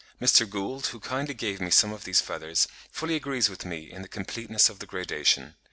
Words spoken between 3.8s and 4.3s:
in the